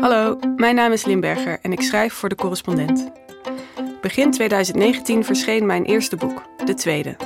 Hallo, 0.00 0.38
mijn 0.56 0.74
naam 0.74 0.92
is 0.92 1.04
Limberger 1.04 1.58
en 1.62 1.72
ik 1.72 1.80
schrijf 1.80 2.12
voor 2.12 2.28
de 2.28 2.34
correspondent. 2.34 3.10
Begin 4.00 4.30
2019 4.30 5.24
verscheen 5.24 5.66
mijn 5.66 5.84
eerste 5.84 6.16
boek, 6.16 6.42
de 6.64 6.74
tweede. 6.74 7.16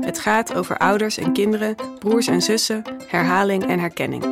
Het 0.00 0.18
gaat 0.18 0.54
over 0.54 0.78
ouders 0.78 1.18
en 1.18 1.32
kinderen, 1.32 1.76
broers 1.98 2.26
en 2.26 2.42
zussen, 2.42 2.82
herhaling 3.06 3.66
en 3.66 3.78
herkenning. 3.78 4.24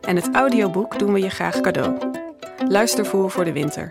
En 0.00 0.16
het 0.16 0.34
audioboek 0.34 0.98
doen 0.98 1.12
we 1.12 1.20
je 1.20 1.30
graag 1.30 1.60
cadeau. 1.60 2.10
Luistervoer 2.68 3.30
voor 3.30 3.44
de 3.44 3.52
winter. 3.52 3.88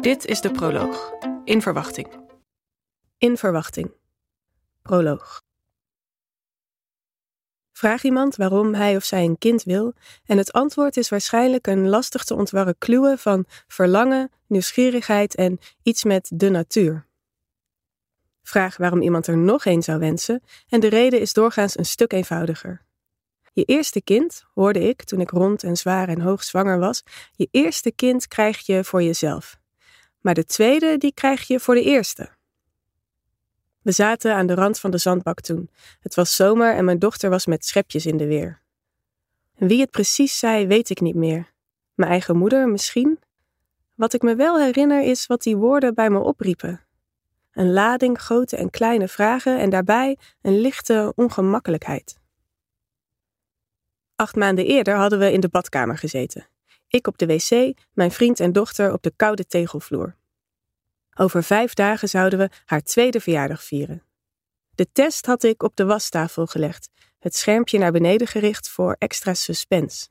Dit 0.00 0.24
is 0.26 0.40
de 0.40 0.50
proloog. 0.50 1.12
In 1.44 1.62
verwachting. 1.62 2.08
In 3.18 3.36
verwachting. 3.36 3.92
Proloog. 4.82 5.40
Vraag 7.80 8.02
iemand 8.02 8.36
waarom 8.36 8.74
hij 8.74 8.96
of 8.96 9.04
zij 9.04 9.24
een 9.24 9.38
kind 9.38 9.62
wil 9.62 9.92
en 10.24 10.38
het 10.38 10.52
antwoord 10.52 10.96
is 10.96 11.08
waarschijnlijk 11.08 11.66
een 11.66 11.88
lastig 11.88 12.24
te 12.24 12.34
ontwarren 12.34 12.78
kluwen 12.78 13.18
van 13.18 13.44
verlangen, 13.68 14.30
nieuwsgierigheid 14.46 15.34
en 15.34 15.58
iets 15.82 16.04
met 16.04 16.30
de 16.34 16.50
natuur. 16.50 17.06
Vraag 18.42 18.76
waarom 18.76 19.02
iemand 19.02 19.26
er 19.26 19.36
nog 19.36 19.64
een 19.64 19.82
zou 19.82 19.98
wensen 19.98 20.42
en 20.68 20.80
de 20.80 20.88
reden 20.88 21.20
is 21.20 21.32
doorgaans 21.32 21.78
een 21.78 21.86
stuk 21.86 22.12
eenvoudiger. 22.12 22.84
Je 23.52 23.64
eerste 23.64 24.02
kind, 24.02 24.44
hoorde 24.54 24.88
ik 24.88 25.04
toen 25.04 25.20
ik 25.20 25.30
rond 25.30 25.62
en 25.62 25.76
zwaar 25.76 26.08
en 26.08 26.20
hoog 26.20 26.44
zwanger 26.44 26.78
was, 26.78 27.02
je 27.32 27.48
eerste 27.50 27.92
kind 27.92 28.28
krijg 28.28 28.66
je 28.66 28.84
voor 28.84 29.02
jezelf. 29.02 29.58
Maar 30.20 30.34
de 30.34 30.44
tweede, 30.44 30.98
die 30.98 31.14
krijg 31.14 31.46
je 31.46 31.60
voor 31.60 31.74
de 31.74 31.82
eerste. 31.82 32.38
We 33.82 33.92
zaten 33.92 34.34
aan 34.34 34.46
de 34.46 34.54
rand 34.54 34.78
van 34.78 34.90
de 34.90 34.98
zandbak 34.98 35.40
toen. 35.40 35.70
Het 36.00 36.14
was 36.14 36.36
zomer 36.36 36.74
en 36.74 36.84
mijn 36.84 36.98
dochter 36.98 37.30
was 37.30 37.46
met 37.46 37.64
schepjes 37.64 38.06
in 38.06 38.16
de 38.16 38.26
weer. 38.26 38.62
Wie 39.54 39.80
het 39.80 39.90
precies 39.90 40.38
zei, 40.38 40.66
weet 40.66 40.90
ik 40.90 41.00
niet 41.00 41.14
meer. 41.14 41.52
Mijn 41.94 42.10
eigen 42.10 42.36
moeder 42.36 42.68
misschien? 42.68 43.18
Wat 43.94 44.12
ik 44.12 44.22
me 44.22 44.34
wel 44.34 44.60
herinner 44.60 45.02
is 45.02 45.26
wat 45.26 45.42
die 45.42 45.56
woorden 45.56 45.94
bij 45.94 46.10
me 46.10 46.18
opriepen. 46.18 46.80
Een 47.52 47.72
lading 47.72 48.20
grote 48.20 48.56
en 48.56 48.70
kleine 48.70 49.08
vragen 49.08 49.58
en 49.58 49.70
daarbij 49.70 50.18
een 50.42 50.60
lichte 50.60 51.12
ongemakkelijkheid. 51.16 52.18
Acht 54.14 54.36
maanden 54.36 54.66
eerder 54.66 54.94
hadden 54.94 55.18
we 55.18 55.32
in 55.32 55.40
de 55.40 55.48
badkamer 55.48 55.98
gezeten. 55.98 56.46
Ik 56.88 57.06
op 57.06 57.18
de 57.18 57.26
wc, 57.26 57.78
mijn 57.92 58.10
vriend 58.10 58.40
en 58.40 58.52
dochter 58.52 58.92
op 58.92 59.02
de 59.02 59.12
koude 59.16 59.46
tegelvloer. 59.46 60.16
Over 61.20 61.42
vijf 61.42 61.74
dagen 61.74 62.08
zouden 62.08 62.38
we 62.38 62.50
haar 62.64 62.82
tweede 62.82 63.20
verjaardag 63.20 63.62
vieren. 63.62 64.02
De 64.74 64.86
test 64.92 65.26
had 65.26 65.42
ik 65.42 65.62
op 65.62 65.76
de 65.76 65.84
wastafel 65.84 66.46
gelegd, 66.46 66.90
het 67.18 67.36
schermpje 67.36 67.78
naar 67.78 67.92
beneden 67.92 68.26
gericht 68.26 68.68
voor 68.68 68.96
extra 68.98 69.34
suspense. 69.34 70.08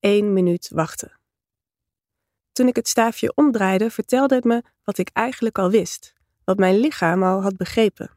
Eén 0.00 0.32
minuut 0.32 0.70
wachten. 0.72 1.18
Toen 2.52 2.68
ik 2.68 2.76
het 2.76 2.88
staafje 2.88 3.32
omdraaide, 3.34 3.90
vertelde 3.90 4.34
het 4.34 4.44
me 4.44 4.62
wat 4.84 4.98
ik 4.98 5.10
eigenlijk 5.12 5.58
al 5.58 5.70
wist, 5.70 6.14
wat 6.44 6.58
mijn 6.58 6.78
lichaam 6.78 7.22
al 7.22 7.42
had 7.42 7.56
begrepen. 7.56 8.10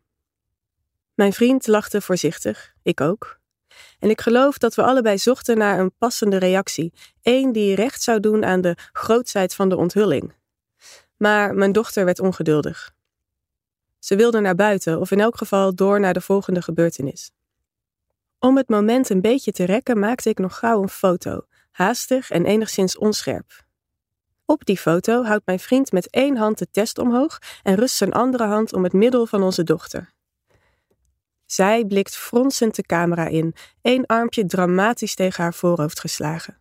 Mijn 1.14 1.34
vriend 1.34 1.68
lachte 1.68 2.02
voorzichtig, 2.02 2.74
ik 2.82 3.02
ook. 3.02 3.40
En 4.00 4.10
ik 4.10 4.22
geloof 4.22 4.58
dat 4.58 4.76
we 4.76 4.84
allebei 4.84 5.18
zochten 5.18 5.58
naar 5.58 5.80
een 5.80 5.96
passende 5.98 6.38
reactie, 6.38 6.94
één 7.22 7.52
die 7.52 7.76
recht 7.76 8.02
zou 8.02 8.20
doen 8.20 8.46
aan 8.46 8.62
de 8.62 8.76
grootsheid 8.92 9.56
van 9.56 9.70
de 9.70 9.78
onthulling. 9.78 10.37
Maar 11.18 11.54
mijn 11.54 11.72
dochter 11.72 12.06
werd 12.06 12.20
ongeduldig. 12.20 12.96
Ze 14.00 14.16
wilde 14.16 14.40
naar 14.40 14.56
buiten, 14.56 15.00
of 15.00 15.12
in 15.12 15.20
elk 15.20 15.38
geval 15.38 15.76
door 15.76 16.00
naar 16.00 16.14
de 16.14 16.22
volgende 16.22 16.62
gebeurtenis. 16.62 17.32
Om 18.40 18.58
het 18.58 18.70
moment 18.70 19.10
een 19.10 19.22
beetje 19.22 19.52
te 19.52 19.64
rekken, 19.64 20.00
maakte 20.00 20.30
ik 20.30 20.38
nog 20.38 20.58
gauw 20.58 20.82
een 20.82 20.90
foto, 20.90 21.46
haastig 21.72 22.30
en 22.30 22.46
enigszins 22.46 22.98
onscherp. 22.98 23.66
Op 24.46 24.66
die 24.66 24.78
foto 24.78 25.24
houdt 25.24 25.46
mijn 25.46 25.60
vriend 25.60 25.92
met 25.92 26.10
één 26.10 26.38
hand 26.38 26.58
de 26.58 26.68
test 26.72 26.98
omhoog 26.98 27.40
en 27.64 27.76
rust 27.76 27.96
zijn 27.96 28.14
andere 28.14 28.44
hand 28.46 28.74
om 28.74 28.84
het 28.84 28.94
middel 28.94 29.26
van 29.26 29.44
onze 29.44 29.64
dochter. 29.64 30.14
Zij 31.46 31.86
blikt 31.86 32.16
fronsend 32.16 32.76
de 32.76 32.84
camera 32.84 33.28
in, 33.28 33.56
één 33.82 34.06
armpje 34.06 34.46
dramatisch 34.46 35.16
tegen 35.16 35.44
haar 35.44 35.54
voorhoofd 35.54 36.00
geslagen. 36.00 36.58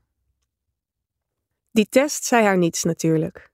Die 1.70 1.88
test 1.88 2.24
zei 2.24 2.44
haar 2.44 2.58
niets 2.58 2.84
natuurlijk. 2.84 3.50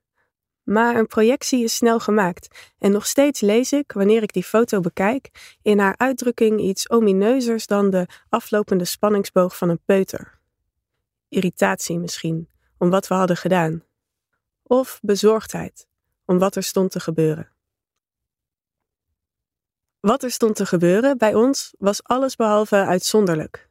Maar 0.62 0.96
een 0.96 1.06
projectie 1.06 1.64
is 1.64 1.74
snel 1.74 2.00
gemaakt 2.00 2.72
en 2.78 2.92
nog 2.92 3.06
steeds 3.06 3.40
lees 3.40 3.72
ik, 3.72 3.92
wanneer 3.92 4.22
ik 4.22 4.32
die 4.32 4.44
foto 4.44 4.80
bekijk, 4.80 5.56
in 5.62 5.78
haar 5.78 5.94
uitdrukking 5.96 6.60
iets 6.60 6.90
omineuzers 6.90 7.66
dan 7.66 7.90
de 7.90 8.06
aflopende 8.28 8.84
spanningsboog 8.84 9.56
van 9.56 9.68
een 9.68 9.82
peuter. 9.84 10.40
Irritatie 11.28 11.98
misschien, 11.98 12.48
om 12.78 12.90
wat 12.90 13.08
we 13.08 13.14
hadden 13.14 13.36
gedaan. 13.36 13.84
Of 14.62 14.98
bezorgdheid, 15.02 15.86
om 16.24 16.38
wat 16.38 16.56
er 16.56 16.62
stond 16.62 16.90
te 16.90 17.00
gebeuren. 17.00 17.50
Wat 20.00 20.22
er 20.22 20.30
stond 20.30 20.56
te 20.56 20.66
gebeuren 20.66 21.18
bij 21.18 21.34
ons 21.34 21.74
was 21.78 22.02
allesbehalve 22.02 22.76
uitzonderlijk. 22.76 23.68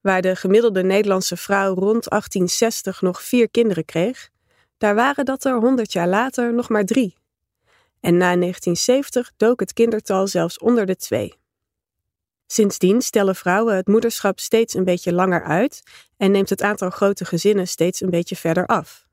Waar 0.00 0.22
de 0.22 0.36
gemiddelde 0.36 0.82
Nederlandse 0.82 1.36
vrouw 1.36 1.74
rond 1.74 2.08
1860 2.10 3.00
nog 3.00 3.22
vier 3.22 3.50
kinderen 3.50 3.84
kreeg, 3.84 4.30
daar 4.78 4.94
waren 4.94 5.24
dat 5.24 5.44
er 5.44 5.54
honderd 5.54 5.92
jaar 5.92 6.08
later 6.08 6.54
nog 6.54 6.68
maar 6.68 6.84
drie. 6.84 7.16
En 8.00 8.16
na 8.16 8.36
1970 8.36 9.32
dook 9.36 9.60
het 9.60 9.72
kindertal 9.72 10.26
zelfs 10.26 10.58
onder 10.58 10.86
de 10.86 10.96
twee. 10.96 11.34
Sindsdien 12.46 13.02
stellen 13.02 13.34
vrouwen 13.34 13.76
het 13.76 13.86
moederschap 13.86 14.38
steeds 14.40 14.74
een 14.74 14.84
beetje 14.84 15.12
langer 15.12 15.42
uit 15.42 15.82
en 16.16 16.30
neemt 16.30 16.50
het 16.50 16.62
aantal 16.62 16.90
grote 16.90 17.24
gezinnen 17.24 17.68
steeds 17.68 18.00
een 18.00 18.10
beetje 18.10 18.36
verder 18.36 18.66
af. 18.66 19.06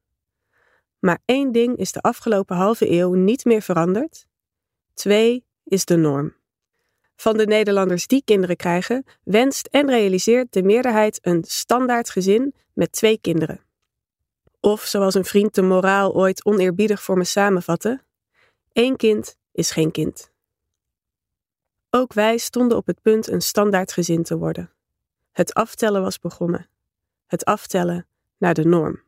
Maar 0.99 1.21
één 1.25 1.51
ding 1.51 1.77
is 1.77 1.91
de 1.91 2.01
afgelopen 2.01 2.55
halve 2.55 2.91
eeuw 2.91 3.13
niet 3.13 3.45
meer 3.45 3.61
veranderd. 3.61 4.25
Twee 4.93 5.45
is 5.63 5.85
de 5.85 5.95
norm. 5.95 6.35
Van 7.15 7.37
de 7.37 7.45
Nederlanders 7.45 8.07
die 8.07 8.21
kinderen 8.25 8.55
krijgen, 8.55 9.05
wenst 9.23 9.67
en 9.67 9.89
realiseert 9.89 10.53
de 10.53 10.63
meerderheid 10.63 11.19
een 11.21 11.43
standaard 11.47 12.09
gezin 12.09 12.53
met 12.73 12.91
twee 12.91 13.17
kinderen. 13.21 13.61
Of 14.65 14.85
zoals 14.85 15.13
een 15.13 15.25
vriend 15.25 15.55
de 15.55 15.61
moraal 15.61 16.13
ooit 16.13 16.45
oneerbiedig 16.45 17.01
voor 17.01 17.17
me 17.17 17.23
samenvatte: 17.23 18.03
één 18.71 18.95
kind 18.95 19.37
is 19.51 19.71
geen 19.71 19.91
kind. 19.91 20.31
Ook 21.89 22.13
wij 22.13 22.37
stonden 22.37 22.77
op 22.77 22.85
het 22.85 23.01
punt 23.01 23.27
een 23.27 23.41
standaard 23.41 23.91
gezin 23.91 24.23
te 24.23 24.37
worden. 24.37 24.71
Het 25.31 25.53
aftellen 25.53 26.01
was 26.01 26.19
begonnen. 26.19 26.69
Het 27.25 27.45
aftellen 27.45 28.07
naar 28.37 28.53
de 28.53 28.65
norm. 28.65 29.01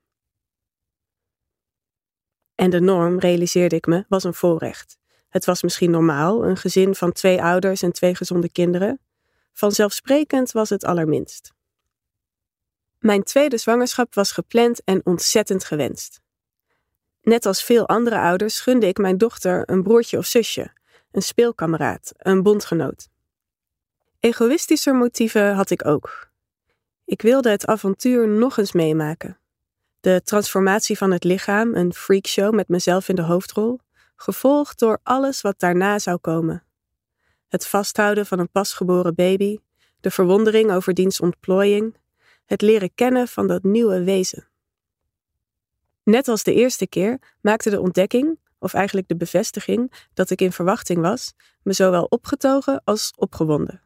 En 2.56 2.70
de 2.70 2.80
norm, 2.80 3.20
realiseerde 3.20 3.76
ik 3.76 3.86
me, 3.86 4.06
was 4.08 4.24
een 4.24 4.34
voorrecht. 4.34 4.98
Het 5.30 5.46
was 5.46 5.64
misschien 5.64 5.92
normaal, 5.92 6.46
een 6.46 6.58
gezin 6.58 6.96
van 6.96 7.12
twee 7.12 7.42
ouders 7.42 7.82
en 7.82 7.92
twee 7.92 8.16
gezonde 8.16 8.50
kinderen. 8.50 9.00
Vanzelfsprekend 9.54 10.52
was 10.52 10.70
het 10.70 10.84
allerminst. 10.84 11.55
Mijn 13.06 13.24
tweede 13.24 13.58
zwangerschap 13.58 14.14
was 14.14 14.32
gepland 14.32 14.84
en 14.84 15.02
ontzettend 15.04 15.64
gewenst. 15.64 16.22
Net 17.22 17.46
als 17.46 17.64
veel 17.64 17.88
andere 17.88 18.20
ouders 18.20 18.60
gunde 18.60 18.88
ik 18.88 18.98
mijn 18.98 19.18
dochter 19.18 19.70
een 19.70 19.84
broertje 19.84 20.18
of 20.18 20.26
zusje, 20.26 20.74
een 21.12 21.22
speelkameraad, 21.22 22.12
een 22.18 22.44
bondgenoot. 22.44 23.10
Egoïstischer 24.20 24.96
motieven 24.96 25.54
had 25.54 25.70
ik 25.70 25.86
ook. 25.86 26.30
Ik 27.04 27.22
wilde 27.22 27.50
het 27.50 27.66
avontuur 27.66 28.28
nog 28.28 28.58
eens 28.58 28.72
meemaken. 28.72 29.40
De 30.00 30.22
transformatie 30.24 30.98
van 30.98 31.12
het 31.12 31.24
lichaam, 31.24 31.76
een 31.76 31.94
freakshow 31.94 32.54
met 32.54 32.68
mezelf 32.68 33.10
in 33.10 33.16
de 33.16 33.22
hoofdrol, 33.22 33.80
gevolgd 34.16 34.80
door 34.80 35.00
alles 35.04 35.42
wat 35.42 35.60
daarna 35.60 36.00
zou 36.00 36.18
komen. 36.18 36.64
Het 37.48 37.68
vasthouden 37.68 38.26
van 38.26 38.40
een 38.40 38.52
pasgeboren 38.52 39.16
baby, 39.16 39.58
de 40.00 40.12
verwondering 40.12 40.72
over 40.72 40.94
diens 40.94 41.20
ontplooiing, 41.20 41.96
het 42.46 42.62
leren 42.62 42.94
kennen 42.96 43.28
van 43.28 43.48
dat 43.48 43.64
nieuwe 43.64 44.04
wezen. 44.04 44.48
Net 46.04 46.28
als 46.28 46.44
de 46.44 46.54
eerste 46.54 46.88
keer 46.88 47.20
maakte 47.42 47.70
de 47.70 47.82
ontdekking, 47.82 48.40
of 48.60 48.74
eigenlijk 48.74 49.08
de 49.08 49.16
bevestiging 49.16 50.08
dat 50.14 50.30
ik 50.30 50.42
in 50.42 50.52
verwachting 50.52 51.02
was, 51.02 51.34
me 51.64 51.74
zowel 51.74 52.04
opgetogen 52.04 52.82
als 52.84 53.14
opgewonden. 53.16 53.82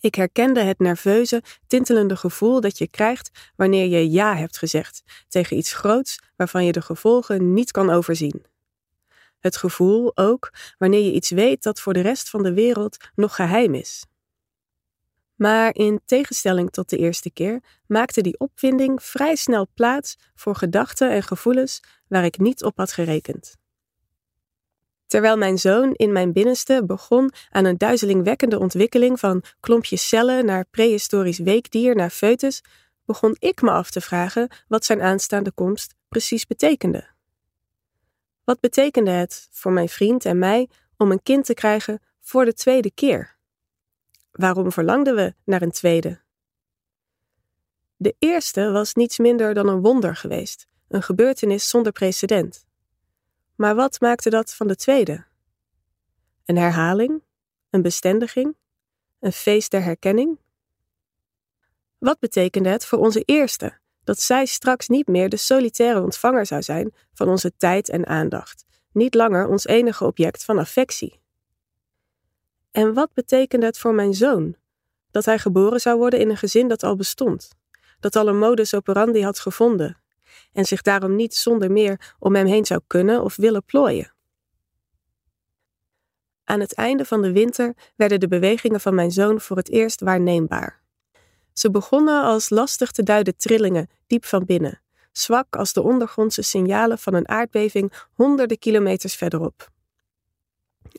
Ik 0.00 0.14
herkende 0.14 0.60
het 0.60 0.78
nerveuze, 0.78 1.42
tintelende 1.66 2.16
gevoel 2.16 2.60
dat 2.60 2.78
je 2.78 2.88
krijgt 2.88 3.52
wanneer 3.56 3.86
je 3.86 4.10
ja 4.10 4.36
hebt 4.36 4.58
gezegd 4.58 5.02
tegen 5.28 5.56
iets 5.56 5.72
groots 5.72 6.18
waarvan 6.36 6.64
je 6.64 6.72
de 6.72 6.82
gevolgen 6.82 7.52
niet 7.52 7.70
kan 7.70 7.90
overzien. 7.90 8.44
Het 9.38 9.56
gevoel 9.56 10.16
ook 10.16 10.50
wanneer 10.78 11.04
je 11.04 11.12
iets 11.12 11.30
weet 11.30 11.62
dat 11.62 11.80
voor 11.80 11.92
de 11.92 12.00
rest 12.00 12.30
van 12.30 12.42
de 12.42 12.52
wereld 12.52 12.96
nog 13.14 13.34
geheim 13.34 13.74
is. 13.74 14.04
Maar 15.38 15.74
in 15.74 16.00
tegenstelling 16.04 16.70
tot 16.70 16.88
de 16.88 16.96
eerste 16.96 17.30
keer 17.30 17.60
maakte 17.86 18.20
die 18.20 18.38
opwinding 18.38 19.02
vrij 19.02 19.36
snel 19.36 19.68
plaats 19.74 20.16
voor 20.34 20.54
gedachten 20.54 21.10
en 21.10 21.22
gevoelens 21.22 21.82
waar 22.08 22.24
ik 22.24 22.38
niet 22.38 22.64
op 22.64 22.76
had 22.76 22.92
gerekend. 22.92 23.56
Terwijl 25.06 25.36
mijn 25.36 25.58
zoon 25.58 25.92
in 25.92 26.12
mijn 26.12 26.32
binnenste 26.32 26.82
begon 26.86 27.32
aan 27.50 27.64
een 27.64 27.78
duizelingwekkende 27.78 28.58
ontwikkeling 28.58 29.20
van 29.20 29.42
klompjes 29.60 30.08
cellen 30.08 30.44
naar 30.44 30.64
prehistorisch 30.70 31.38
weekdier 31.38 31.94
naar 31.96 32.10
foetus, 32.10 32.62
begon 33.04 33.36
ik 33.38 33.62
me 33.62 33.70
af 33.70 33.90
te 33.90 34.00
vragen 34.00 34.48
wat 34.68 34.84
zijn 34.84 35.02
aanstaande 35.02 35.52
komst 35.52 35.94
precies 36.08 36.46
betekende. 36.46 37.06
Wat 38.44 38.60
betekende 38.60 39.10
het 39.10 39.48
voor 39.50 39.72
mijn 39.72 39.88
vriend 39.88 40.24
en 40.24 40.38
mij 40.38 40.68
om 40.96 41.10
een 41.10 41.22
kind 41.22 41.44
te 41.44 41.54
krijgen 41.54 42.02
voor 42.20 42.44
de 42.44 42.54
tweede 42.54 42.90
keer? 42.90 43.37
Waarom 44.38 44.72
verlangden 44.72 45.14
we 45.14 45.34
naar 45.44 45.62
een 45.62 45.70
tweede? 45.70 46.20
De 47.96 48.14
eerste 48.18 48.70
was 48.70 48.94
niets 48.94 49.18
minder 49.18 49.54
dan 49.54 49.68
een 49.68 49.80
wonder 49.80 50.16
geweest, 50.16 50.66
een 50.88 51.02
gebeurtenis 51.02 51.68
zonder 51.68 51.92
precedent. 51.92 52.66
Maar 53.54 53.74
wat 53.74 54.00
maakte 54.00 54.30
dat 54.30 54.54
van 54.54 54.66
de 54.66 54.76
tweede? 54.76 55.24
Een 56.44 56.56
herhaling? 56.56 57.22
Een 57.70 57.82
bestendiging? 57.82 58.56
Een 59.20 59.32
feest 59.32 59.70
der 59.70 59.82
herkenning? 59.82 60.38
Wat 61.98 62.18
betekende 62.18 62.68
het 62.68 62.84
voor 62.84 62.98
onze 62.98 63.22
eerste 63.22 63.78
dat 64.04 64.20
zij 64.20 64.46
straks 64.46 64.88
niet 64.88 65.06
meer 65.06 65.28
de 65.28 65.36
solitaire 65.36 66.02
ontvanger 66.02 66.46
zou 66.46 66.62
zijn 66.62 66.94
van 67.12 67.28
onze 67.28 67.56
tijd 67.56 67.88
en 67.88 68.06
aandacht, 68.06 68.64
niet 68.92 69.14
langer 69.14 69.48
ons 69.48 69.66
enige 69.66 70.04
object 70.04 70.44
van 70.44 70.58
affectie? 70.58 71.20
En 72.78 72.94
wat 72.94 73.12
betekende 73.14 73.66
het 73.66 73.78
voor 73.78 73.94
mijn 73.94 74.14
zoon 74.14 74.56
dat 75.10 75.24
hij 75.24 75.38
geboren 75.38 75.80
zou 75.80 75.98
worden 75.98 76.20
in 76.20 76.30
een 76.30 76.36
gezin 76.36 76.68
dat 76.68 76.82
al 76.82 76.96
bestond, 76.96 77.48
dat 78.00 78.16
al 78.16 78.28
een 78.28 78.38
modus 78.38 78.74
operandi 78.74 79.22
had 79.22 79.38
gevonden 79.38 80.00
en 80.52 80.64
zich 80.64 80.82
daarom 80.82 81.16
niet 81.16 81.34
zonder 81.34 81.70
meer 81.70 82.14
om 82.18 82.34
hem 82.34 82.46
heen 82.46 82.66
zou 82.66 82.80
kunnen 82.86 83.22
of 83.22 83.36
willen 83.36 83.64
plooien? 83.64 84.12
Aan 86.44 86.60
het 86.60 86.74
einde 86.74 87.04
van 87.04 87.22
de 87.22 87.32
winter 87.32 87.74
werden 87.96 88.20
de 88.20 88.28
bewegingen 88.28 88.80
van 88.80 88.94
mijn 88.94 89.10
zoon 89.10 89.40
voor 89.40 89.56
het 89.56 89.70
eerst 89.70 90.00
waarneembaar. 90.00 90.82
Ze 91.52 91.70
begonnen 91.70 92.22
als 92.22 92.50
lastig 92.50 92.90
te 92.90 93.02
duiden 93.02 93.36
trillingen 93.36 93.90
diep 94.06 94.24
van 94.24 94.44
binnen, 94.44 94.80
zwak 95.12 95.56
als 95.56 95.72
de 95.72 95.82
ondergrondse 95.82 96.42
signalen 96.42 96.98
van 96.98 97.14
een 97.14 97.28
aardbeving 97.28 97.92
honderden 98.14 98.58
kilometers 98.58 99.14
verderop. 99.14 99.76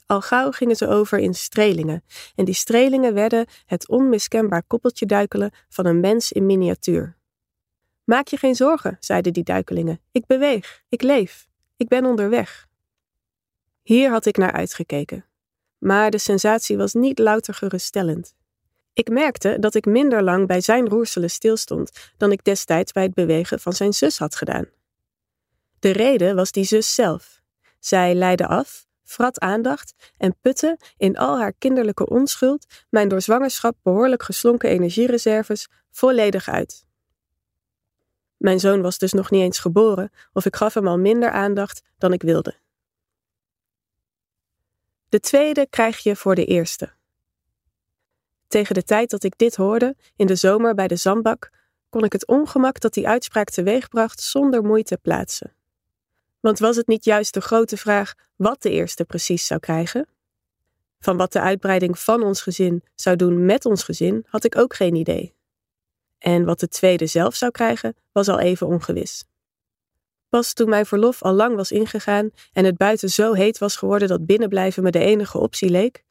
Al 0.05 0.21
gauw 0.21 0.51
gingen 0.51 0.75
ze 0.75 0.87
over 0.87 1.19
in 1.19 1.33
strelingen, 1.33 2.03
en 2.35 2.45
die 2.45 2.53
strelingen 2.53 3.13
werden 3.13 3.45
het 3.65 3.87
onmiskenbaar 3.87 4.63
koppeltje 4.63 5.05
duikelen 5.05 5.51
van 5.69 5.85
een 5.85 5.99
mens 5.99 6.31
in 6.31 6.45
miniatuur. 6.45 7.17
Maak 8.03 8.27
je 8.27 8.37
geen 8.37 8.55
zorgen, 8.55 8.97
zeiden 8.99 9.33
die 9.33 9.43
duikelingen. 9.43 10.01
Ik 10.11 10.25
beweeg, 10.25 10.83
ik 10.89 11.01
leef, 11.01 11.47
ik 11.77 11.87
ben 11.87 12.05
onderweg. 12.05 12.67
Hier 13.81 14.09
had 14.09 14.25
ik 14.25 14.37
naar 14.37 14.51
uitgekeken. 14.51 15.25
Maar 15.77 16.11
de 16.11 16.17
sensatie 16.17 16.77
was 16.77 16.93
niet 16.93 17.19
louter 17.19 17.53
geruststellend. 17.53 18.35
Ik 18.93 19.09
merkte 19.09 19.57
dat 19.59 19.75
ik 19.75 19.85
minder 19.85 20.23
lang 20.23 20.47
bij 20.47 20.61
zijn 20.61 20.87
roerselen 20.87 21.29
stilstond 21.29 22.11
dan 22.17 22.31
ik 22.31 22.43
destijds 22.43 22.91
bij 22.91 23.03
het 23.03 23.13
bewegen 23.13 23.59
van 23.59 23.73
zijn 23.73 23.93
zus 23.93 24.17
had 24.17 24.35
gedaan. 24.35 24.65
De 25.79 25.91
reden 25.91 26.35
was 26.35 26.51
die 26.51 26.63
zus 26.63 26.95
zelf. 26.95 27.41
Zij 27.79 28.15
leidde 28.15 28.47
af, 28.47 28.87
vrat 29.09 29.39
aandacht 29.39 30.13
en 30.17 30.35
putte 30.41 30.77
in 30.97 31.17
al 31.17 31.39
haar 31.39 31.53
kinderlijke 31.53 32.07
onschuld 32.07 32.65
mijn 32.89 33.07
door 33.07 33.21
zwangerschap 33.21 33.77
behoorlijk 33.83 34.23
geslonken 34.23 34.69
energiereserves 34.69 35.67
volledig 35.91 36.49
uit. 36.49 36.85
Mijn 38.37 38.59
zoon 38.59 38.81
was 38.81 38.97
dus 38.97 39.13
nog 39.13 39.31
niet 39.31 39.41
eens 39.41 39.59
geboren, 39.59 40.11
of 40.33 40.45
ik 40.45 40.55
gaf 40.55 40.73
hem 40.73 40.87
al 40.87 40.97
minder 40.97 41.31
aandacht 41.31 41.81
dan 41.97 42.13
ik 42.13 42.21
wilde. 42.21 42.57
De 45.09 45.19
tweede 45.19 45.67
krijg 45.69 45.97
je 45.97 46.15
voor 46.15 46.35
de 46.35 46.45
eerste. 46.45 46.91
Tegen 48.47 48.75
de 48.75 48.83
tijd 48.83 49.09
dat 49.09 49.23
ik 49.23 49.37
dit 49.37 49.55
hoorde, 49.55 49.95
in 50.15 50.27
de 50.27 50.35
zomer 50.35 50.75
bij 50.75 50.87
de 50.87 50.95
zandbak, 50.95 51.49
kon 51.89 52.03
ik 52.03 52.13
het 52.13 52.27
ongemak 52.27 52.79
dat 52.79 52.93
die 52.93 53.07
uitspraak 53.07 53.49
teweegbracht 53.49 54.21
zonder 54.21 54.63
moeite 54.63 54.97
plaatsen. 54.97 55.53
Want 56.39 56.59
was 56.59 56.75
het 56.75 56.87
niet 56.87 57.03
juist 57.03 57.33
de 57.33 57.41
grote 57.41 57.77
vraag 57.77 58.13
wat 58.35 58.61
de 58.61 58.69
eerste 58.69 59.05
precies 59.05 59.45
zou 59.45 59.59
krijgen? 59.59 60.07
Van 60.99 61.17
wat 61.17 61.31
de 61.31 61.41
uitbreiding 61.41 61.99
van 61.99 62.23
ons 62.23 62.41
gezin 62.41 62.83
zou 62.95 63.15
doen 63.15 63.45
met 63.45 63.65
ons 63.65 63.83
gezin, 63.83 64.25
had 64.27 64.43
ik 64.43 64.57
ook 64.57 64.75
geen 64.75 64.95
idee. 64.95 65.33
En 66.17 66.45
wat 66.45 66.59
de 66.59 66.67
tweede 66.67 67.05
zelf 67.05 67.35
zou 67.35 67.51
krijgen, 67.51 67.95
was 68.11 68.27
al 68.27 68.39
even 68.39 68.67
ongewis. 68.67 69.23
Pas 70.29 70.53
toen 70.53 70.69
mijn 70.69 70.85
verlof 70.85 71.21
al 71.21 71.33
lang 71.33 71.55
was 71.55 71.71
ingegaan 71.71 72.29
en 72.53 72.65
het 72.65 72.77
buiten 72.77 73.09
zo 73.09 73.33
heet 73.33 73.57
was 73.57 73.75
geworden 73.75 74.07
dat 74.07 74.25
binnenblijven 74.25 74.83
me 74.83 74.91
de 74.91 74.99
enige 74.99 75.37
optie 75.37 75.69
leek, 75.69 76.03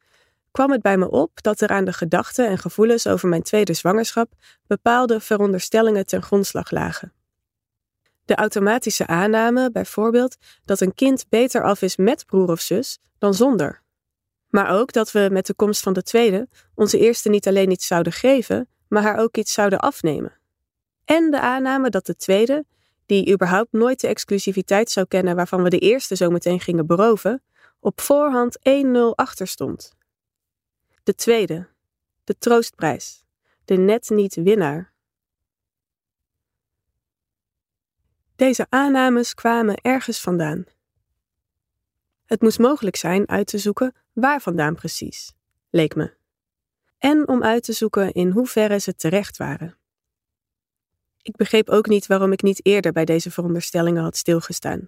kwam 0.51 0.71
het 0.71 0.81
bij 0.81 0.97
me 0.97 1.09
op 1.09 1.41
dat 1.41 1.61
er 1.61 1.69
aan 1.69 1.85
de 1.85 1.93
gedachten 1.93 2.47
en 2.47 2.57
gevoelens 2.57 3.07
over 3.07 3.29
mijn 3.29 3.43
tweede 3.43 3.73
zwangerschap 3.73 4.31
bepaalde 4.67 5.19
veronderstellingen 5.19 6.05
ten 6.05 6.21
grondslag 6.21 6.71
lagen. 6.71 7.13
De 8.29 8.35
automatische 8.35 9.07
aanname, 9.07 9.71
bijvoorbeeld, 9.71 10.37
dat 10.65 10.79
een 10.79 10.93
kind 10.93 11.25
beter 11.29 11.63
af 11.63 11.81
is 11.81 11.95
met 11.95 12.25
broer 12.25 12.49
of 12.49 12.59
zus 12.59 12.99
dan 13.17 13.33
zonder. 13.33 13.81
Maar 14.49 14.69
ook 14.79 14.91
dat 14.91 15.11
we 15.11 15.29
met 15.31 15.45
de 15.45 15.53
komst 15.53 15.81
van 15.81 15.93
de 15.93 16.03
tweede 16.03 16.47
onze 16.75 16.99
eerste 16.99 17.29
niet 17.29 17.47
alleen 17.47 17.71
iets 17.71 17.87
zouden 17.87 18.13
geven, 18.13 18.67
maar 18.87 19.03
haar 19.03 19.17
ook 19.17 19.37
iets 19.37 19.53
zouden 19.53 19.79
afnemen. 19.79 20.39
En 21.05 21.31
de 21.31 21.39
aanname 21.39 21.89
dat 21.89 22.05
de 22.05 22.15
tweede, 22.15 22.65
die 23.05 23.31
überhaupt 23.33 23.71
nooit 23.71 23.99
de 23.99 24.07
exclusiviteit 24.07 24.89
zou 24.91 25.05
kennen 25.07 25.35
waarvan 25.35 25.63
we 25.63 25.69
de 25.69 25.79
eerste 25.79 26.15
zo 26.15 26.29
meteen 26.29 26.59
gingen 26.59 26.87
beroven, 26.87 27.43
op 27.79 28.01
voorhand 28.01 28.57
1-0 28.57 28.61
achter 29.15 29.47
stond. 29.47 29.93
De 31.03 31.15
tweede, 31.15 31.67
de 32.23 32.37
troostprijs, 32.37 33.25
de 33.65 33.75
net 33.75 34.09
niet 34.09 34.35
winnaar. 34.35 34.93
Deze 38.39 38.65
aannames 38.69 39.33
kwamen 39.33 39.75
ergens 39.81 40.21
vandaan. 40.21 40.65
Het 42.25 42.41
moest 42.41 42.59
mogelijk 42.59 42.95
zijn 42.95 43.29
uit 43.29 43.47
te 43.47 43.57
zoeken 43.57 43.95
waar 44.13 44.41
vandaan 44.41 44.75
precies, 44.75 45.33
leek 45.69 45.95
me. 45.95 46.13
En 46.97 47.27
om 47.27 47.43
uit 47.43 47.63
te 47.63 47.73
zoeken 47.73 48.11
in 48.13 48.29
hoeverre 48.29 48.79
ze 48.79 48.95
terecht 48.95 49.37
waren. 49.37 49.77
Ik 51.21 51.35
begreep 51.35 51.69
ook 51.69 51.87
niet 51.87 52.07
waarom 52.07 52.31
ik 52.31 52.41
niet 52.41 52.65
eerder 52.65 52.91
bij 52.91 53.05
deze 53.05 53.31
veronderstellingen 53.31 54.03
had 54.03 54.17
stilgestaan. 54.17 54.87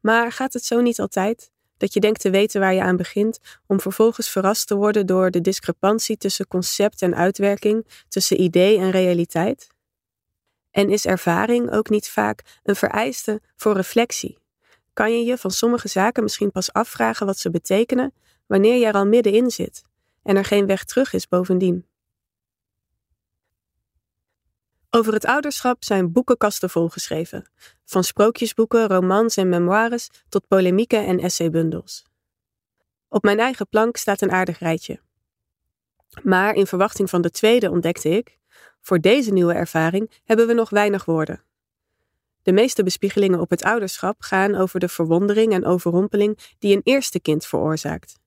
Maar 0.00 0.32
gaat 0.32 0.52
het 0.52 0.64
zo 0.64 0.80
niet 0.80 1.00
altijd? 1.00 1.50
Dat 1.76 1.92
je 1.92 2.00
denkt 2.00 2.20
te 2.20 2.30
weten 2.30 2.60
waar 2.60 2.74
je 2.74 2.82
aan 2.82 2.96
begint, 2.96 3.38
om 3.66 3.80
vervolgens 3.80 4.30
verrast 4.30 4.66
te 4.66 4.76
worden 4.76 5.06
door 5.06 5.30
de 5.30 5.40
discrepantie 5.40 6.16
tussen 6.16 6.48
concept 6.48 7.02
en 7.02 7.14
uitwerking, 7.14 7.86
tussen 8.08 8.40
idee 8.40 8.78
en 8.78 8.90
realiteit? 8.90 9.68
En 10.70 10.90
is 10.90 11.06
ervaring 11.06 11.70
ook 11.70 11.88
niet 11.88 12.08
vaak 12.08 12.58
een 12.62 12.76
vereiste 12.76 13.40
voor 13.56 13.74
reflectie? 13.74 14.38
Kan 14.92 15.12
je 15.12 15.24
je 15.24 15.38
van 15.38 15.50
sommige 15.50 15.88
zaken 15.88 16.22
misschien 16.22 16.50
pas 16.50 16.72
afvragen 16.72 17.26
wat 17.26 17.38
ze 17.38 17.50
betekenen 17.50 18.12
wanneer 18.46 18.78
je 18.78 18.86
er 18.86 18.94
al 18.94 19.06
middenin 19.06 19.50
zit 19.50 19.82
en 20.22 20.36
er 20.36 20.44
geen 20.44 20.66
weg 20.66 20.84
terug 20.84 21.12
is 21.12 21.28
bovendien? 21.28 21.88
Over 24.90 25.12
het 25.12 25.24
ouderschap 25.24 25.84
zijn 25.84 26.12
boekenkasten 26.12 26.70
volgeschreven, 26.70 27.50
van 27.84 28.04
sprookjesboeken, 28.04 28.88
romans 28.88 29.36
en 29.36 29.48
memoires 29.48 30.08
tot 30.28 30.48
polemieken 30.48 31.06
en 31.06 31.20
essaybundels. 31.20 32.04
Op 33.08 33.22
mijn 33.22 33.38
eigen 33.38 33.68
plank 33.68 33.96
staat 33.96 34.20
een 34.20 34.30
aardig 34.30 34.58
rijtje. 34.58 35.00
Maar 36.22 36.54
in 36.54 36.66
verwachting 36.66 37.10
van 37.10 37.20
de 37.20 37.30
tweede 37.30 37.70
ontdekte 37.70 38.08
ik, 38.08 38.38
voor 38.80 39.00
deze 39.00 39.32
nieuwe 39.32 39.54
ervaring 39.54 40.20
hebben 40.24 40.46
we 40.46 40.52
nog 40.52 40.70
weinig 40.70 41.04
woorden. 41.04 41.42
De 42.42 42.52
meeste 42.52 42.82
bespiegelingen 42.82 43.40
op 43.40 43.50
het 43.50 43.62
ouderschap 43.62 44.22
gaan 44.22 44.54
over 44.54 44.80
de 44.80 44.88
verwondering 44.88 45.52
en 45.52 45.64
overrompeling 45.64 46.38
die 46.58 46.76
een 46.76 46.80
eerste 46.84 47.20
kind 47.20 47.46
veroorzaakt. 47.46 48.18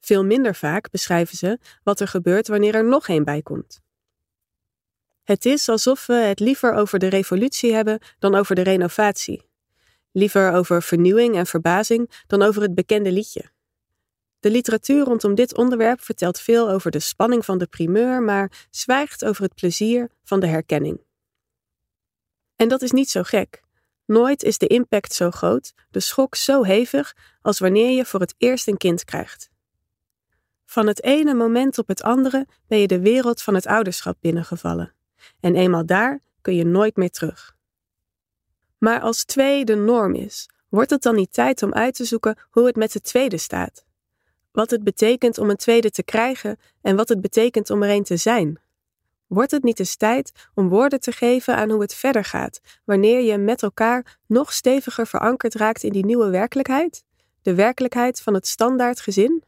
Veel 0.00 0.24
minder 0.24 0.54
vaak 0.54 0.90
beschrijven 0.90 1.36
ze 1.36 1.58
wat 1.82 2.00
er 2.00 2.08
gebeurt 2.08 2.48
wanneer 2.48 2.74
er 2.74 2.84
nog 2.84 3.08
een 3.08 3.24
bij 3.24 3.42
komt. 3.42 3.80
Het 5.22 5.44
is 5.44 5.68
alsof 5.68 6.06
we 6.06 6.14
het 6.14 6.40
liever 6.40 6.74
over 6.74 6.98
de 6.98 7.08
revolutie 7.08 7.74
hebben 7.74 7.98
dan 8.18 8.34
over 8.34 8.54
de 8.54 8.62
renovatie. 8.62 9.50
Liever 10.12 10.52
over 10.52 10.82
vernieuwing 10.82 11.36
en 11.36 11.46
verbazing 11.46 12.24
dan 12.26 12.42
over 12.42 12.62
het 12.62 12.74
bekende 12.74 13.12
liedje. 13.12 13.51
De 14.42 14.50
literatuur 14.50 15.04
rondom 15.04 15.34
dit 15.34 15.56
onderwerp 15.56 16.00
vertelt 16.00 16.40
veel 16.40 16.70
over 16.70 16.90
de 16.90 17.00
spanning 17.00 17.44
van 17.44 17.58
de 17.58 17.66
primeur, 17.66 18.22
maar 18.22 18.66
zwijgt 18.70 19.24
over 19.24 19.42
het 19.42 19.54
plezier 19.54 20.10
van 20.24 20.40
de 20.40 20.46
herkenning. 20.46 21.00
En 22.56 22.68
dat 22.68 22.82
is 22.82 22.90
niet 22.90 23.10
zo 23.10 23.22
gek. 23.22 23.62
Nooit 24.06 24.42
is 24.42 24.58
de 24.58 24.66
impact 24.66 25.12
zo 25.12 25.30
groot, 25.30 25.72
de 25.90 26.00
schok 26.00 26.34
zo 26.34 26.62
hevig, 26.62 27.16
als 27.42 27.58
wanneer 27.58 27.90
je 27.90 28.04
voor 28.04 28.20
het 28.20 28.34
eerst 28.38 28.68
een 28.68 28.76
kind 28.76 29.04
krijgt. 29.04 29.50
Van 30.64 30.86
het 30.86 31.02
ene 31.02 31.34
moment 31.34 31.78
op 31.78 31.88
het 31.88 32.02
andere 32.02 32.46
ben 32.66 32.78
je 32.78 32.86
de 32.86 33.00
wereld 33.00 33.42
van 33.42 33.54
het 33.54 33.66
ouderschap 33.66 34.16
binnengevallen. 34.20 34.94
En 35.40 35.56
eenmaal 35.56 35.86
daar 35.86 36.20
kun 36.40 36.54
je 36.54 36.64
nooit 36.64 36.96
meer 36.96 37.10
terug. 37.10 37.56
Maar 38.78 39.00
als 39.00 39.24
twee 39.24 39.64
de 39.64 39.76
norm 39.76 40.14
is, 40.14 40.48
wordt 40.68 40.90
het 40.90 41.02
dan 41.02 41.14
niet 41.14 41.32
tijd 41.32 41.62
om 41.62 41.72
uit 41.72 41.94
te 41.94 42.04
zoeken 42.04 42.38
hoe 42.50 42.66
het 42.66 42.76
met 42.76 42.92
de 42.92 43.00
tweede 43.00 43.38
staat? 43.38 43.84
Wat 44.52 44.70
het 44.70 44.84
betekent 44.84 45.38
om 45.38 45.50
een 45.50 45.56
tweede 45.56 45.90
te 45.90 46.02
krijgen 46.02 46.58
en 46.80 46.96
wat 46.96 47.08
het 47.08 47.20
betekent 47.20 47.70
om 47.70 47.82
er 47.82 47.90
een 47.90 48.04
te 48.04 48.16
zijn? 48.16 48.60
Wordt 49.26 49.50
het 49.50 49.62
niet 49.62 49.78
eens 49.78 49.96
tijd 49.96 50.32
om 50.54 50.68
woorden 50.68 51.00
te 51.00 51.12
geven 51.12 51.56
aan 51.56 51.70
hoe 51.70 51.80
het 51.80 51.94
verder 51.94 52.24
gaat, 52.24 52.60
wanneer 52.84 53.20
je 53.20 53.38
met 53.38 53.62
elkaar 53.62 54.18
nog 54.26 54.52
steviger 54.52 55.06
verankerd 55.06 55.54
raakt 55.54 55.82
in 55.82 55.92
die 55.92 56.04
nieuwe 56.04 56.30
werkelijkheid? 56.30 57.04
De 57.42 57.54
werkelijkheid 57.54 58.20
van 58.20 58.34
het 58.34 58.46
standaard 58.46 59.00
gezin? 59.00 59.42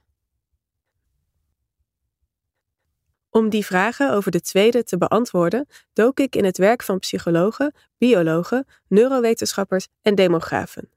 Om 3.30 3.48
die 3.48 3.66
vragen 3.66 4.12
over 4.12 4.30
de 4.30 4.40
tweede 4.40 4.84
te 4.84 4.98
beantwoorden, 4.98 5.66
dook 5.92 6.20
ik 6.20 6.36
in 6.36 6.44
het 6.44 6.58
werk 6.58 6.82
van 6.82 6.98
psychologen, 6.98 7.74
biologen, 7.98 8.66
neurowetenschappers 8.88 9.88
en 10.02 10.14
demografen. 10.14 10.90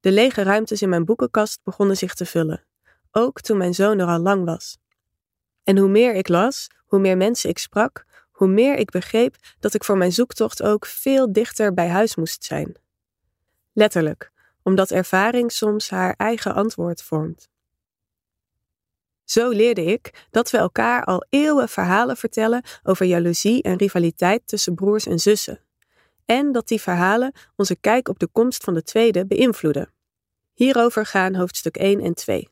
De 0.00 0.12
lege 0.12 0.42
ruimtes 0.42 0.82
in 0.82 0.88
mijn 0.88 1.04
boekenkast 1.04 1.60
begonnen 1.62 1.96
zich 1.96 2.14
te 2.14 2.26
vullen, 2.26 2.64
ook 3.12 3.40
toen 3.40 3.56
mijn 3.56 3.74
zoon 3.74 3.98
er 3.98 4.06
al 4.06 4.18
lang 4.18 4.44
was. 4.44 4.78
En 5.62 5.78
hoe 5.78 5.88
meer 5.88 6.14
ik 6.14 6.28
las, 6.28 6.68
hoe 6.84 6.98
meer 6.98 7.16
mensen 7.16 7.50
ik 7.50 7.58
sprak, 7.58 8.04
hoe 8.30 8.48
meer 8.48 8.76
ik 8.76 8.90
begreep 8.90 9.36
dat 9.60 9.74
ik 9.74 9.84
voor 9.84 9.96
mijn 9.96 10.12
zoektocht 10.12 10.62
ook 10.62 10.86
veel 10.86 11.32
dichter 11.32 11.74
bij 11.74 11.88
huis 11.88 12.16
moest 12.16 12.44
zijn. 12.44 12.76
Letterlijk, 13.72 14.30
omdat 14.62 14.90
ervaring 14.90 15.52
soms 15.52 15.90
haar 15.90 16.14
eigen 16.16 16.54
antwoord 16.54 17.02
vormt. 17.02 17.50
Zo 19.24 19.50
leerde 19.50 19.84
ik 19.84 20.26
dat 20.30 20.50
we 20.50 20.58
elkaar 20.58 21.04
al 21.04 21.24
eeuwen 21.28 21.68
verhalen 21.68 22.16
vertellen 22.16 22.62
over 22.82 23.06
jaloezie 23.06 23.62
en 23.62 23.76
rivaliteit 23.76 24.46
tussen 24.46 24.74
broers 24.74 25.06
en 25.06 25.18
zussen. 25.18 25.60
En 26.24 26.52
dat 26.52 26.68
die 26.68 26.80
verhalen 26.80 27.32
onze 27.56 27.76
kijk 27.76 28.08
op 28.08 28.18
de 28.18 28.26
komst 28.26 28.64
van 28.64 28.74
de 28.74 28.82
tweede 28.82 29.26
beïnvloeden. 29.26 29.92
Hierover 30.52 31.06
gaan 31.06 31.34
hoofdstuk 31.34 31.76
1 31.76 32.00
en 32.00 32.14
2. 32.14 32.51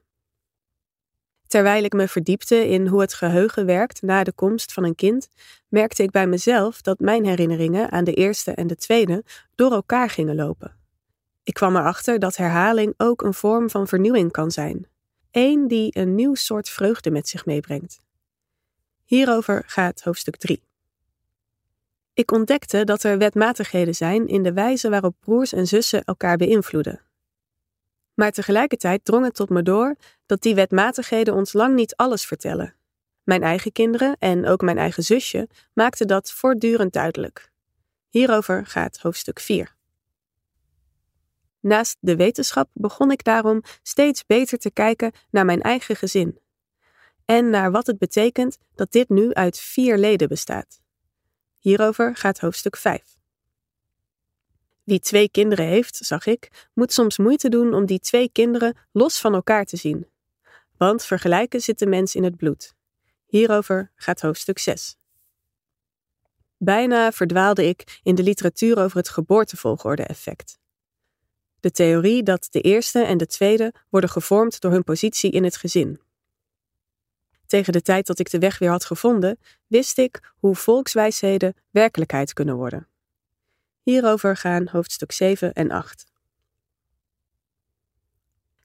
Terwijl 1.50 1.85
ik 1.85 1.92
me 1.92 2.09
verdiepte 2.09 2.69
in 2.69 2.87
hoe 2.87 3.00
het 3.00 3.14
geheugen 3.14 3.66
werkt 3.66 4.02
na 4.02 4.25
de 4.25 4.33
komst 4.33 4.73
van 4.73 4.85
een 4.85 4.95
kind, 4.95 5.28
merkte 5.69 6.02
ik 6.02 6.11
bij 6.11 6.26
mezelf 6.26 6.80
dat 6.80 6.99
mijn 6.99 7.25
herinneringen 7.25 7.90
aan 7.90 8.04
de 8.04 8.14
eerste 8.14 8.50
en 8.50 8.66
de 8.66 8.76
tweede 8.76 9.25
door 9.54 9.73
elkaar 9.73 10.11
gingen 10.11 10.35
lopen. 10.35 10.76
Ik 11.42 11.54
kwam 11.54 11.76
erachter 11.76 12.19
dat 12.19 12.37
herhaling 12.37 12.95
ook 12.97 13.23
een 13.23 13.35
vorm 13.35 13.71
van 13.71 13.88
vernieuwing 13.88 14.33
kan 14.33 14.50
zijn. 14.50 14.87
Eén 15.30 15.69
die 15.69 15.99
een 15.99 16.14
nieuw 16.14 16.35
soort 16.35 16.69
vreugde 16.69 17.11
met 17.11 17.28
zich 17.28 17.47
meebrengt. 17.47 18.00
Hierover 19.04 19.62
gaat 19.66 20.02
hoofdstuk 20.02 20.37
3. 20.37 20.62
Ik 22.14 22.30
ontdekte 22.30 22.85
dat 22.85 23.02
er 23.02 23.19
wetmatigheden 23.19 23.95
zijn 23.95 24.26
in 24.26 24.42
de 24.42 24.52
wijze 24.52 24.90
waarop 24.90 25.16
broers 25.21 25.52
en 25.52 25.66
zussen 25.66 26.04
elkaar 26.04 26.37
beïnvloeden. 26.37 27.00
Maar 28.20 28.32
tegelijkertijd 28.32 29.04
drong 29.04 29.24
het 29.24 29.34
tot 29.34 29.48
me 29.48 29.62
door 29.62 29.96
dat 30.26 30.42
die 30.42 30.54
wetmatigheden 30.54 31.34
ons 31.34 31.52
lang 31.52 31.74
niet 31.74 31.96
alles 31.96 32.24
vertellen. 32.24 32.74
Mijn 33.22 33.42
eigen 33.42 33.72
kinderen 33.72 34.16
en 34.18 34.46
ook 34.46 34.60
mijn 34.60 34.78
eigen 34.78 35.02
zusje 35.02 35.48
maakten 35.72 36.06
dat 36.06 36.32
voortdurend 36.32 36.92
duidelijk. 36.92 37.50
Hierover 38.08 38.66
gaat 38.66 38.98
hoofdstuk 38.98 39.40
4. 39.40 39.76
Naast 41.60 41.96
de 42.00 42.16
wetenschap 42.16 42.70
begon 42.72 43.10
ik 43.10 43.24
daarom 43.24 43.62
steeds 43.82 44.26
beter 44.26 44.58
te 44.58 44.70
kijken 44.70 45.12
naar 45.30 45.44
mijn 45.44 45.62
eigen 45.62 45.96
gezin. 45.96 46.38
En 47.24 47.50
naar 47.50 47.70
wat 47.70 47.86
het 47.86 47.98
betekent 47.98 48.58
dat 48.74 48.92
dit 48.92 49.08
nu 49.08 49.34
uit 49.34 49.58
vier 49.58 49.98
leden 49.98 50.28
bestaat. 50.28 50.80
Hierover 51.58 52.16
gaat 52.16 52.40
hoofdstuk 52.40 52.76
5. 52.76 53.19
Wie 54.90 55.00
twee 55.00 55.28
kinderen 55.28 55.66
heeft, 55.66 55.97
zag 55.97 56.26
ik, 56.26 56.68
moet 56.75 56.92
soms 56.92 57.18
moeite 57.18 57.49
doen 57.49 57.75
om 57.75 57.87
die 57.87 57.99
twee 58.00 58.28
kinderen 58.32 58.76
los 58.92 59.20
van 59.20 59.35
elkaar 59.35 59.64
te 59.64 59.76
zien. 59.76 60.06
Want 60.76 61.04
vergelijken 61.04 61.61
zit 61.61 61.78
de 61.78 61.87
mens 61.87 62.14
in 62.14 62.25
het 62.25 62.37
bloed. 62.37 62.75
Hierover 63.26 63.92
gaat 63.94 64.20
hoofdstuk 64.20 64.59
6. 64.59 64.97
Bijna 66.56 67.12
verdwaalde 67.12 67.68
ik 67.68 68.00
in 68.02 68.14
de 68.14 68.23
literatuur 68.23 68.78
over 68.78 68.97
het 68.97 69.09
geboortevolgorde-effect. 69.09 70.59
De 71.61 71.70
theorie 71.70 72.23
dat 72.23 72.47
de 72.50 72.61
eerste 72.61 73.02
en 73.02 73.18
de 73.18 73.26
tweede 73.26 73.75
worden 73.88 74.11
gevormd 74.11 74.61
door 74.61 74.73
hun 74.73 74.85
positie 74.85 75.30
in 75.30 75.44
het 75.44 75.56
gezin. 75.56 76.00
Tegen 77.47 77.73
de 77.73 77.82
tijd 77.82 78.06
dat 78.06 78.18
ik 78.18 78.30
de 78.30 78.38
weg 78.38 78.59
weer 78.59 78.70
had 78.70 78.85
gevonden, 78.85 79.38
wist 79.66 79.99
ik 79.99 80.32
hoe 80.37 80.54
volkswijsheden 80.54 81.54
werkelijkheid 81.70 82.32
kunnen 82.32 82.56
worden. 82.56 82.89
Hierover 83.90 84.37
gaan 84.37 84.68
hoofdstuk 84.68 85.12
7 85.12 85.52
en 85.52 85.70
8. 85.70 86.06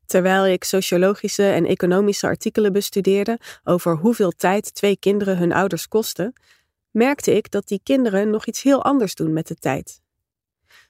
Terwijl 0.06 0.46
ik 0.48 0.64
sociologische 0.64 1.52
en 1.52 1.66
economische 1.66 2.28
artikelen 2.28 2.74
bestudeerde 2.74 3.40
over 3.64 3.98
hoeveel 3.98 4.32
tijd 4.32 4.74
twee 4.74 4.98
kinderen 4.98 5.38
hun 5.38 5.54
ouders 5.54 5.88
kosten, 5.88 6.34
merkte 6.92 7.36
ik 7.36 7.52
dat 7.52 7.68
die 7.68 7.80
kinderen 7.84 8.30
nog 8.30 8.46
iets 8.46 8.62
heel 8.62 8.84
anders 8.84 9.16
doen 9.16 9.34
met 9.34 9.48
de 9.48 9.56
tijd. 9.56 10.02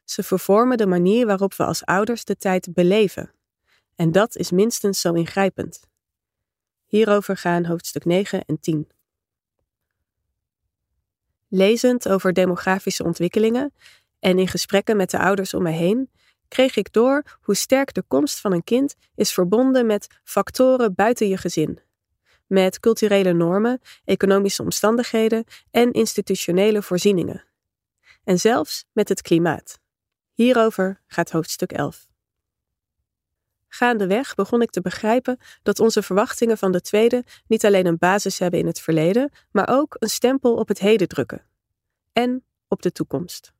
Ze 0.03 0.23
vervormen 0.23 0.77
de 0.77 0.87
manier 0.87 1.25
waarop 1.25 1.53
we 1.53 1.65
als 1.65 1.85
ouders 1.85 2.23
de 2.25 2.35
tijd 2.35 2.73
beleven. 2.73 3.31
En 3.95 4.11
dat 4.11 4.35
is 4.35 4.51
minstens 4.51 5.01
zo 5.01 5.13
ingrijpend. 5.13 5.79
Hierover 6.85 7.37
gaan 7.37 7.65
hoofdstuk 7.65 8.05
9 8.05 8.45
en 8.45 8.59
10. 8.59 8.87
Lezend 11.47 12.09
over 12.09 12.33
demografische 12.33 13.03
ontwikkelingen 13.03 13.73
en 14.25 14.39
in 14.39 14.47
gesprekken 14.47 14.97
met 14.97 15.09
de 15.09 15.19
ouders 15.19 15.53
om 15.53 15.63
me 15.63 15.69
heen 15.69 16.09
kreeg 16.47 16.75
ik 16.75 16.93
door 16.93 17.23
hoe 17.41 17.55
sterk 17.55 17.93
de 17.93 18.03
komst 18.07 18.39
van 18.39 18.51
een 18.51 18.63
kind 18.63 18.95
is 19.15 19.33
verbonden 19.33 19.85
met 19.85 20.07
factoren 20.23 20.95
buiten 20.95 21.27
je 21.27 21.37
gezin. 21.37 21.79
Met 22.47 22.79
culturele 22.79 23.33
normen, 23.33 23.81
economische 24.05 24.61
omstandigheden 24.61 25.43
en 25.71 25.91
institutionele 25.91 26.81
voorzieningen. 26.81 27.43
En 28.23 28.39
zelfs 28.39 28.85
met 28.91 29.09
het 29.09 29.21
klimaat. 29.21 29.79
Hierover 30.33 31.01
gaat 31.07 31.31
hoofdstuk 31.31 31.71
11. 31.71 32.07
Gaandeweg 33.67 34.35
begon 34.35 34.61
ik 34.61 34.69
te 34.69 34.81
begrijpen 34.81 35.37
dat 35.63 35.79
onze 35.79 36.01
verwachtingen 36.01 36.57
van 36.57 36.71
de 36.71 36.81
tweede 36.81 37.23
niet 37.47 37.65
alleen 37.65 37.85
een 37.85 37.97
basis 37.97 38.39
hebben 38.39 38.59
in 38.59 38.67
het 38.67 38.79
verleden, 38.79 39.31
maar 39.51 39.69
ook 39.69 39.95
een 39.99 40.09
stempel 40.09 40.55
op 40.55 40.67
het 40.67 40.79
heden 40.79 41.07
drukken. 41.07 41.45
En 42.13 42.43
op 42.67 42.81
de 42.81 42.91
toekomst. 42.91 43.54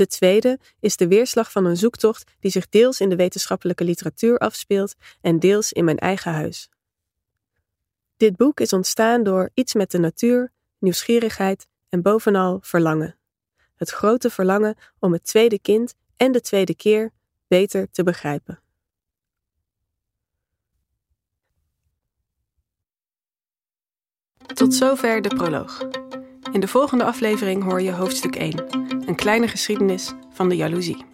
De 0.00 0.06
tweede 0.06 0.58
is 0.78 0.96
de 0.96 1.08
weerslag 1.08 1.50
van 1.50 1.64
een 1.64 1.76
zoektocht 1.76 2.32
die 2.38 2.50
zich 2.50 2.68
deels 2.68 3.00
in 3.00 3.08
de 3.08 3.16
wetenschappelijke 3.16 3.84
literatuur 3.84 4.38
afspeelt 4.38 4.94
en 5.20 5.38
deels 5.38 5.72
in 5.72 5.84
mijn 5.84 5.98
eigen 5.98 6.32
huis. 6.32 6.68
Dit 8.16 8.36
boek 8.36 8.60
is 8.60 8.72
ontstaan 8.72 9.22
door 9.22 9.50
iets 9.54 9.74
met 9.74 9.90
de 9.90 9.98
natuur, 9.98 10.52
nieuwsgierigheid 10.78 11.66
en 11.88 12.02
bovenal 12.02 12.58
verlangen. 12.60 13.18
Het 13.76 13.90
grote 13.90 14.30
verlangen 14.30 14.76
om 14.98 15.12
het 15.12 15.24
tweede 15.24 15.58
kind 15.58 15.94
en 16.16 16.32
de 16.32 16.40
tweede 16.40 16.74
keer 16.74 17.12
beter 17.46 17.90
te 17.90 18.02
begrijpen. 18.02 18.62
Tot 24.54 24.74
zover 24.74 25.22
de 25.22 25.28
proloog. 25.28 25.82
In 26.52 26.60
de 26.60 26.68
volgende 26.68 27.04
aflevering 27.04 27.62
hoor 27.62 27.82
je 27.82 27.92
hoofdstuk 27.92 28.36
1, 28.36 28.99
een 29.10 29.16
kleine 29.16 29.48
geschiedenis 29.48 30.12
van 30.32 30.48
de 30.48 30.56
jaloezie. 30.56 31.09